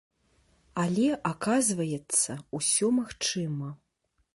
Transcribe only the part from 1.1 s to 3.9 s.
аказваецца, усё магчыма.